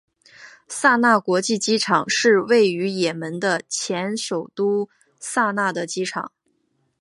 [0.67, 4.89] 萨那国际机场是位于也门的前首都
[5.19, 6.31] 萨那的机场。